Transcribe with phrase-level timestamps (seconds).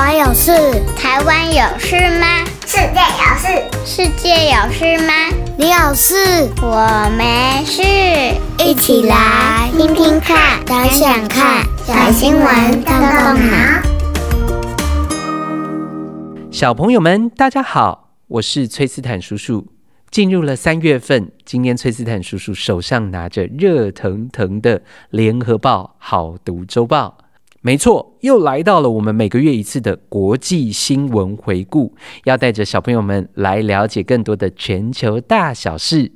[0.00, 0.50] 湾有事？
[0.96, 2.26] 台湾有事吗？
[2.64, 3.46] 世界有事？
[3.84, 5.12] 世界有事吗？
[5.58, 6.48] 你有事？
[6.62, 7.82] 我没事。
[8.64, 13.58] 一起来听听看，想想看，小新闻动动脑。
[16.50, 19.66] 小朋友们，大家好，我是崔斯坦叔叔。
[20.10, 24.78] 进入了三月份，今天崔斯坦叔叔手上拿着热腾腾的
[25.10, 27.18] 《联合报好读周报》。
[27.62, 36.10] 没错，又来到了我们每个月一次的国际新闻回顾，要带着小朋友们来了解更多的全球大小事。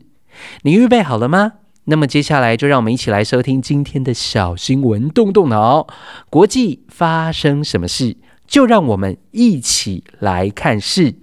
[0.62, 1.52] 你预备好了吗？
[1.84, 5.86] 那么接下来就让我们一起来收听今天的小新闻，动动脑。
[6.30, 8.16] 国际发生什么事？
[8.46, 11.16] 就让我们一起来看事。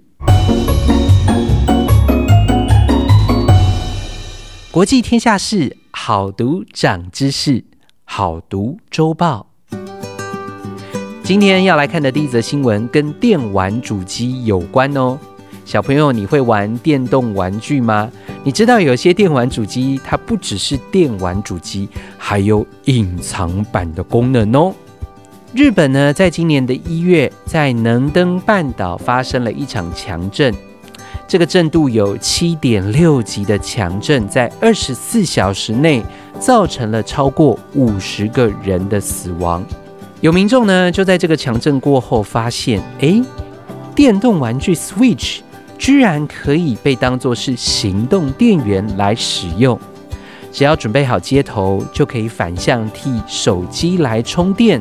[4.70, 7.64] 国际天下事，好读长知识，
[8.04, 9.51] 好读周报。
[11.24, 15.16] 今天要来看的第一则新闻跟电玩主机有关哦。
[15.64, 18.10] 小朋友，你会玩电动玩具吗？
[18.42, 21.88] 你知道有些电玩主机它不只是电玩主机，
[22.18, 24.74] 还有隐藏版的功能哦。
[25.54, 30.52] 日本呢，在今年的一月，在能登半岛发生了一场强震，
[31.28, 36.02] 这个震度有七点六级的强震，在二十四小时内
[36.40, 39.64] 造成了超过五十个人的死亡。
[40.22, 43.20] 有民众呢，就在这个强震过后发现，哎，
[43.92, 45.40] 电动玩具 Switch
[45.76, 49.76] 居然可以被当作是行动电源来使用。
[50.52, 54.80] 只要准备好接头，就可以反向替手机来充电。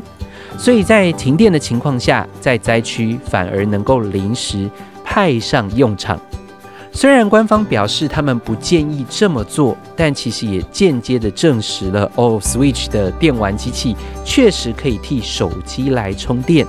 [0.59, 4.69] 所以在停电的情况下，在灾区反而能够临时
[5.03, 6.21] 派上用场。
[6.93, 16.67] 虽然官方表示他们不建议这么做，但其实也间接的证实了哦，Switch 的电玩机器确实可以替手机来充电。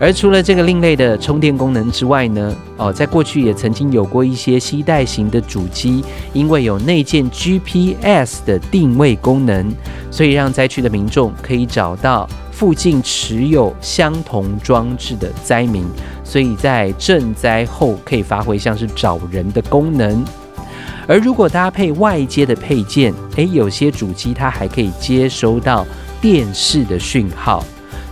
[0.00, 9.72] 而除了这个另类的充电功能之外呢，哦，在过去也曾经有过一些携带型的主机，因为有内建 GPS 的定位功能，
[10.10, 15.84] 所以让灾区的民众可以找到附近持有相同装置的灾民。
[16.32, 20.24] 所以在赈灾后可以发挥像是找人的功能，
[21.06, 25.86] 而如果搭配外接的配件，诶，有些主机它还可以接收到
[26.22, 27.62] 电视的讯号。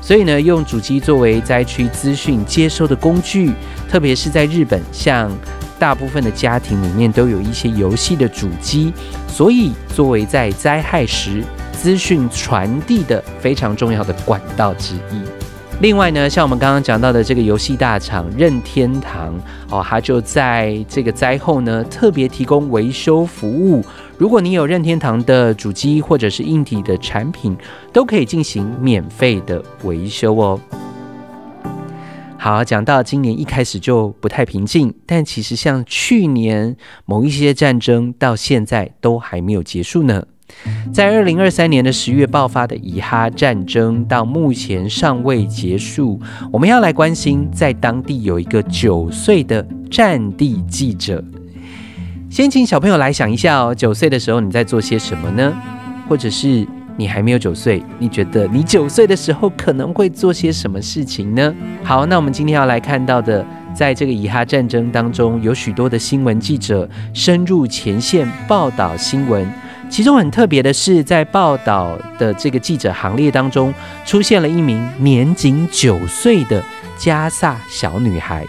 [0.03, 3.54] 所以呢，用主机作为灾区资讯接收的工具，
[3.88, 5.32] 特别是在日本，像
[5.78, 8.92] 大部分的家庭里面都有一些游戏的主机，
[9.28, 11.42] 所以作为在灾害时
[11.72, 15.40] 资讯传递的非常重要的管道之一。
[15.80, 19.34] 另外呢，像我们刚刚讲到的这个游戏大厂任天堂
[19.70, 23.82] 哦，它就在这个灾后呢，特别提供维修服务。
[24.18, 27.56] 如果你有任天堂的主机或者是硬体的产品，
[27.94, 30.60] 都可以进行免费的维修哦。
[32.36, 36.76] 好，讲到今年一开始就不太平静，但其实像去年
[37.06, 40.26] 某一些战争到现在都还没有结束呢。
[40.93, 46.21] 在二零二三年的十月爆发的以哈战争，到目前尚未结束。
[46.50, 51.22] 我们要来关心，在当地有一个九岁的战地记者。
[52.28, 55.53] 先请小朋友来想一下哦，九岁的时候你在做些什么呢？
[56.09, 56.66] 或者是
[56.97, 61.55] 你还没有九岁，你觉得你九岁的时候可能会做些什么事情呢？
[61.84, 63.44] 好，那我们今天要来看到的，
[63.75, 69.49] 在这个以哈战争当中，有许多的新闻记者深入前线报道新闻。
[69.91, 73.75] 其中很特别的是，在报道的这个记者行列当中，
[74.06, 76.62] 出现了一名年仅九岁的
[76.97, 78.47] 加萨小女孩。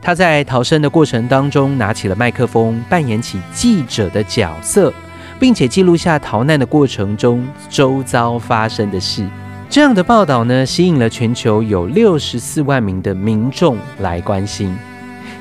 [0.00, 4.94] 她在逃生的过程当中，拿起了麦克风，扮演起记者的角色，
[5.40, 9.28] 并且记录下逃难的过程中周遭发生的事。
[9.68, 14.72] 这样的报道呢，吸引了全球有六十四万名的民众来关心。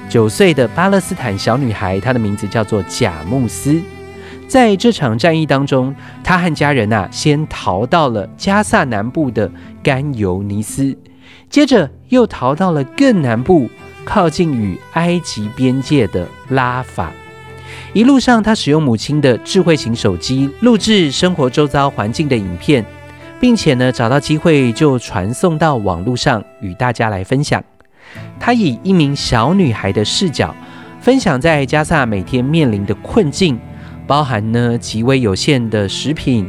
[0.09, 3.79] 九岁的巴勒斯坦小女孩，她的名字叫做贾穆斯。
[4.51, 5.95] 在这场战役当中，
[6.25, 9.49] 他和家人呐，先逃到了加萨南部的
[9.81, 10.93] 甘尤尼斯，
[11.49, 13.69] 接着又逃到了更南部，
[14.03, 17.13] 靠近与埃及边界的拉法。
[17.93, 22.85] 一路上，他使用母亲的智慧型手机录制生活周遭环境的影片，
[23.39, 27.63] 并且呢，找到机会就传送到网络上与大家来分享。
[28.37, 30.53] 他以一名小女孩的视角，
[30.99, 33.57] 分享在加萨每天面临的困境。
[34.11, 36.45] 包含呢极为有限的食品、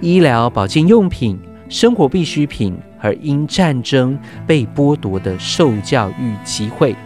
[0.00, 1.38] 医疗保健用品、
[1.68, 4.18] 生活必需品，而因战争
[4.48, 6.96] 被剥夺的受教育机会。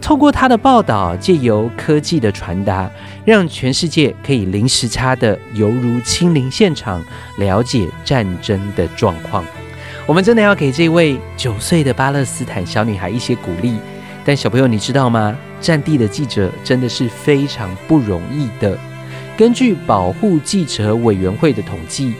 [0.00, 2.90] 透过他的报道，借由科技的传达，
[3.24, 7.00] 让全世界可以零时差的犹如亲临现场，
[7.38, 9.44] 了解战争的状况。
[10.04, 13.76] 我们真的要给这位九岁的巴勒斯坦小女孩一些鼓励。
[14.24, 15.38] 但小朋友，你知道吗？
[15.60, 18.76] 战地的记者真的是非常不容易的。
[19.36, 22.12] 根据保护记者委员会的统计，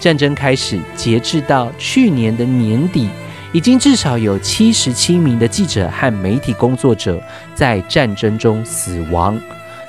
[0.00, 3.08] 战争开始截至到去年的年底，
[3.52, 7.22] 已经至少有七十七名的记者和媒体工作者
[7.54, 9.38] 在战争中死亡。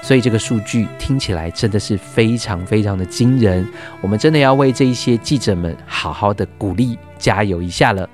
[0.01, 3.65] 所以这个数据听起来真的是非常非常的惊人。
[4.01, 8.07] 我们真的要为这一些记者们好好的鼓励、加油一下了。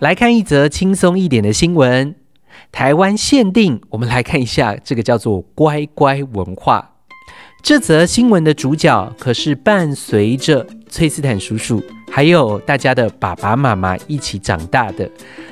[0.00, 2.14] 来看一则轻松一点的新闻，
[2.72, 6.96] 台湾限定，我们来看一下这个叫做“乖乖文化”。
[7.62, 15.08] 这则新闻的主角可是伴随着崔斯坦叔叔还有大家的爸爸妈妈一起长大的，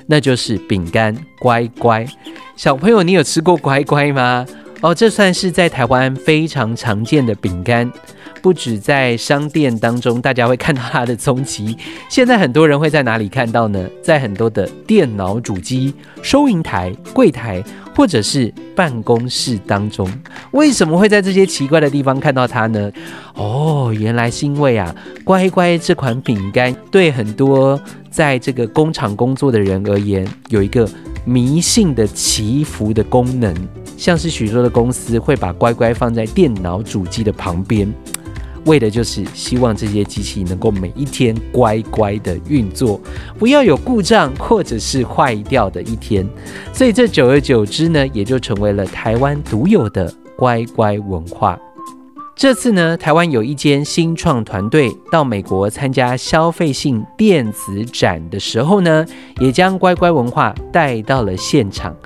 [0.07, 2.05] 那就是饼干乖乖。
[2.57, 4.45] 小朋友，你有吃过乖乖吗？
[4.81, 7.91] 哦，这算是在台湾非常常见的饼干，
[8.41, 11.77] 不止在商店当中，大家会看到它的踪迹。
[12.09, 13.89] 现在很多人会在哪里看到呢？
[14.03, 17.63] 在很多的电脑主机、收银台、柜台，
[17.95, 20.11] 或者是办公室当中。
[20.53, 22.91] 为什么会在这些奇怪的地方看到它呢？
[23.35, 24.95] 哦，原来是因为啊，
[25.25, 27.81] 乖乖这款饼干对很多
[28.11, 30.89] 在这个工厂工作的人而言，有一个
[31.25, 33.55] 迷信的祈福的功能。
[33.97, 37.93] 像是许多的公司会把乖乖放在电脑主机的旁边，
[38.69, 43.01] 为的就是希望这些机器能够每一天乖乖的运作，
[43.39, 46.25] 不要有故障或者是坏掉的一天。
[46.73, 51.59] 所以这久而久之呢，也就成为了台湾独有的乖乖文化。
[52.37, 59.05] 这次呢，台湾有一间新创团队到美国参加消费性电子展的时候呢，
[59.41, 61.97] 也将乖乖文化带到了现场。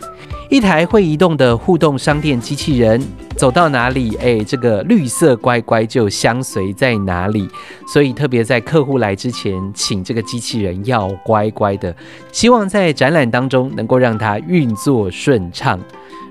[0.53, 3.03] 一台会移动的互动商店机器人，
[3.37, 7.49] 走到哪里，哎，这个绿色乖乖就相随在哪里。
[7.87, 11.97] 所以特别在客户来之前，请这个机器人要乖乖的，
[12.33, 15.81] 希望在展览当中能够让它运作顺畅。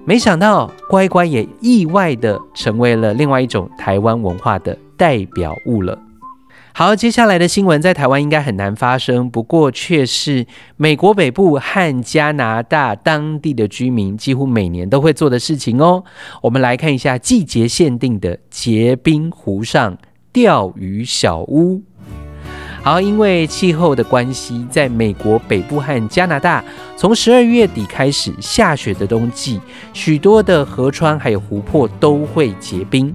[0.05, 5.97] 没想到乖乖也意外的成为了另外一种台湾文化的代表物了。
[6.73, 10.47] 好，接下来的新闻在台湾应该很难发生，不过却是
[10.77, 16.03] 美国北部和加拿大当地的居民几乎每年都会做的事情哦。
[16.41, 19.97] 我们来看一下季节限定的结冰湖上
[20.31, 21.81] 钓鱼小屋。
[22.81, 26.63] 好，因为气候的关系，在美国北部和加拿大，
[26.95, 29.59] 从十二月底开始下雪的冬季，
[29.93, 33.13] 许多的河川还有湖泊都会结冰。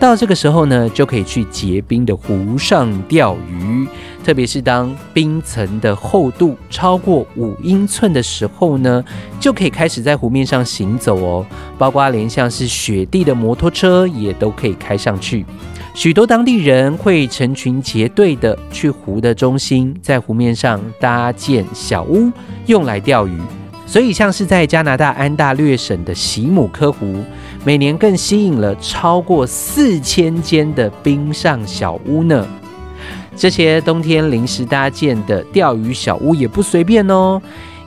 [0.00, 3.86] 到这个时候呢，就可以去结冰的湖上钓鱼。
[4.24, 9.04] 特别是当冰层的厚度超过五英寸的时候呢，
[9.38, 11.46] 就可以开始在湖面上行走哦。
[11.76, 15.44] 包括连像是雪地的摩托车也都可以开上去。
[15.92, 22.32] 许多当地人会成群结队的去湖的中心，在湖面上搭建小屋，
[22.64, 23.38] 用来钓鱼。
[23.86, 27.24] 所以，像是在加拿大安大略省的席姆科湖，
[27.64, 32.46] 每年更吸引了超过四千间的冰上小屋呢。
[33.36, 37.40] 这些冬天临时搭建的钓鱼小屋也不随便哦，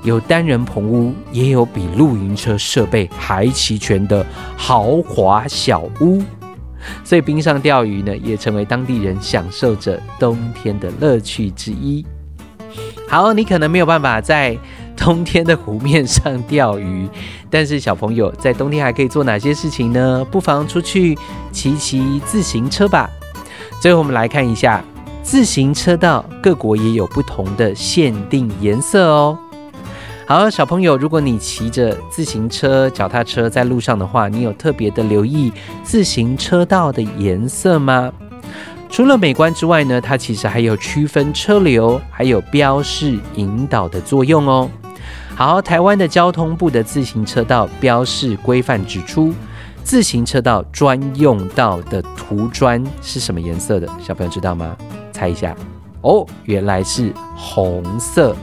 [0.04, 4.26] 有单人棚屋，也有比露营车设备还齐全的
[4.56, 6.22] 豪华小屋。
[7.04, 12.06] 所以，冰上钓鱼呢，也成为当地人享受着冬天的乐趣之一。
[13.08, 14.58] 好，你可能没有办法在
[14.96, 17.08] 冬天的湖面上钓鱼，
[17.50, 20.26] 但是小朋友在冬天还可以做哪些事情呢？
[20.32, 21.18] 不妨出去
[21.52, 23.10] 骑骑自行车吧。
[23.82, 24.84] 最后我们来看一下
[25.22, 29.38] 自行车道，各国也有不同的限定颜色哦。
[30.26, 35.52] 好，小朋友，如果你骑着自行车、脚踏车在路上的话，你有特别的留意
[35.84, 38.10] 自行车道的颜色吗？
[38.90, 44.70] 除了美观之外呢，它其实还有区分车流，还有标示引导的作用哦。
[45.36, 49.34] 好，台湾的交通部的自行车道标示规范指出，
[49.84, 53.88] 自行车道专用道的涂砖是什么颜色的？
[54.00, 54.78] 小朋友知道吗？
[55.12, 55.56] 猜一下
[56.02, 58.36] 哦，原来是红色。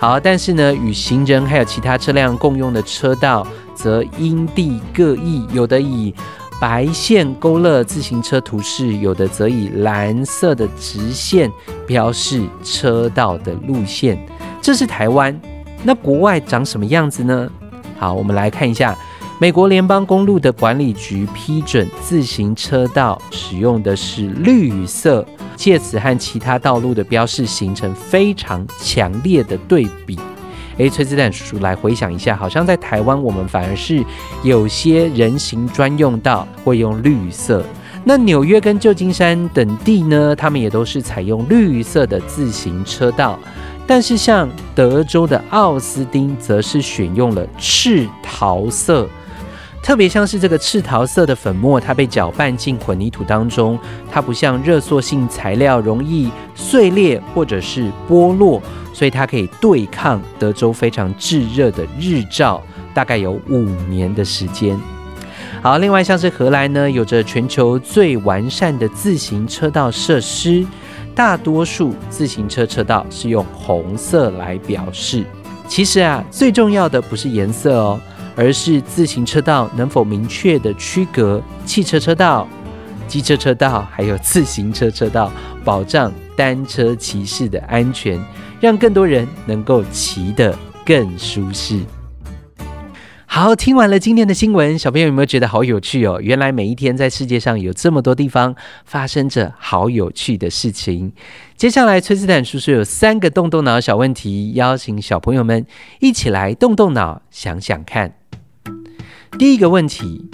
[0.00, 6.14] 好，但是呢，与行人还有其他车辆共用的车道则因地各异，有的以
[6.58, 11.52] 白线勾勒自行车图示，有的则以蓝色的直线
[11.86, 14.18] 标示车道的路线。
[14.62, 15.38] 这是台湾。
[15.84, 17.50] 那国外长什么样子呢？
[17.98, 18.96] 好，我们来看一下，
[19.40, 30.18] 美国联邦公路的管理局批准自行车道使用的是绿色，借此和其他道路的标示形成非常强烈的对比。
[30.78, 34.04] 诶，崔斯坦叔叔来回想一下，好像在台湾我们反而是
[34.42, 37.64] 有些人行专用道会用绿色，
[38.04, 43.38] 那纽约跟旧金山等地呢，他们也都是采用绿色的自行车道。
[43.86, 49.08] 但是像德州的奥斯汀，则是选用了赤桃色。
[49.82, 53.76] 特别像是这个赤桃色的粉末，它被搅拌进混凝土当中，
[54.12, 58.62] 它不像热塑性材料容易碎裂或者是剥落，
[58.92, 62.62] 所以它可以对抗德州非常炙热的日照，
[62.94, 64.78] 大概有五年的时间。
[65.60, 70.64] 好，另外像是荷兰呢，有着全球最完善的自行车道设施，
[71.14, 75.24] 大多数自行车车道是用红色来表示。
[75.68, 78.00] 其实啊，最重要的不是颜色哦。
[78.34, 82.48] 而是自行车道能否明确的区隔汽车车道、
[83.06, 85.30] 机车车道，还有自行车车道，
[85.62, 88.18] 保障单车骑士的安全，
[88.58, 91.80] 让更多人能够骑得更舒适。
[93.34, 96.20] 好，听完了今天的新闻，小朋友有没有觉得好有趣哦？
[96.20, 101.10] 原来每一天在世界上有这么多地方发生着好有趣的事情。
[101.56, 105.64] 接下来，崔斯坦叔叔有三个动动脑小问题，邀请小朋友们
[106.00, 108.12] 一起来动动脑，想想看。
[109.38, 110.28] 第一个问题：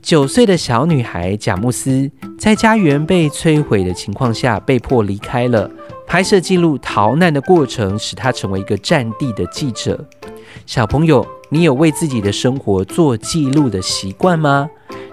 [0.00, 5.68] 九岁的小女孩贾慕斯在家园被摧毁的情况下被迫离开了，
[6.12, 9.98] 拍摄记录逃难的过程，使他成为一个战地的记者。
[10.66, 14.68] 小朋友，你有为自己的生活做记录的习惯吗？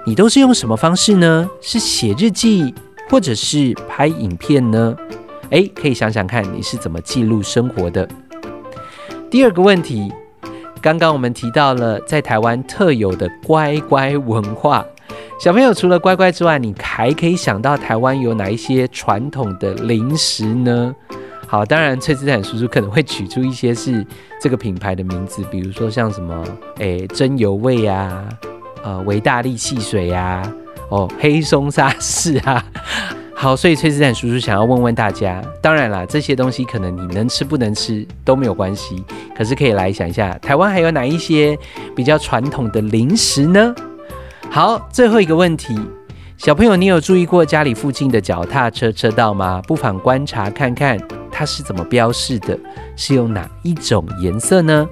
[0.05, 1.49] 你都是用什么方式呢？
[1.61, 2.75] 是写日记，
[3.09, 4.93] 或者是拍影片呢？
[5.51, 8.05] 诶，可以想想看你是怎么记录生活的。
[9.31, 10.11] 第二个问题。
[10.81, 14.85] 刚刚我们提到了在台湾特有的乖乖文化，
[15.39, 20.93] 小朋友除了乖乖之外，你还可以想到台湾有哪一些传统的零食呢？
[21.47, 24.05] 好，当然崔斯坦叔叔可能会取出一些是
[24.41, 26.43] 这个品牌的名字，比如说像什么，
[26.79, 28.27] 诶，真油味啊，
[28.83, 30.43] 呃，维大利汽水啊，
[30.89, 32.61] 哦，黑松沙士啊。
[33.33, 39.01] 好，所以崔斯坦叔叔想要问问大家，当然啦，这些东西可能你能吃不能吃都没有关系，
[39.37, 41.57] 可是可以来想一下，台湾还有哪一些
[41.95, 43.73] 比较传统的零食呢？
[44.51, 45.79] 好，最后一个问题，
[46.37, 49.61] 小朋友，你有注意过家里附近的脚踏车车道吗？
[49.67, 50.97] 不妨观察看看
[51.31, 52.57] 它是怎么标示的，
[52.95, 54.89] 是用哪一种颜色呢？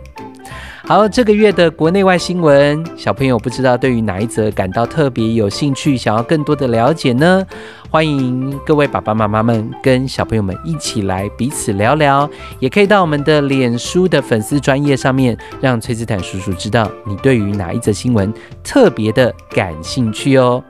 [0.87, 7.45] 好，这个月的国内外新闻，小朋友不知道对于哪一则感到特别有兴趣，想要更多的了解呢？
[7.89, 12.29] 欢迎各位爸爸妈妈们跟小朋友们一起来彼此聊聊，
[12.61, 20.63] 也可以到我们的脸书的粉丝专页上面，让崔斯坦叔叔知道你对于哪一则新闻特别的感兴趣哦。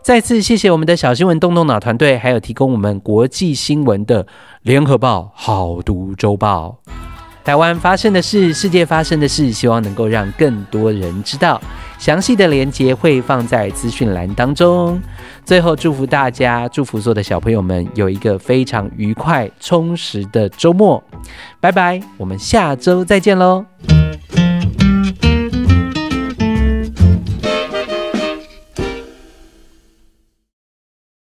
[0.00, 4.28] 再次谢谢我们的小新闻动动脑团队，还有提供我们国际新闻的
[4.62, 6.81] 联合报好读周报。
[7.44, 11.60] 台湾发生的事，世界发生的事，希望能够让更多人知道。
[11.98, 15.00] 详细的连接会放在资讯栏当中。
[15.44, 21.02] 最后，祝福大家，祝福所有的小朋友们有一个非常愉快、充实的周末。
[21.60, 23.64] 拜拜，我们下周再见喽。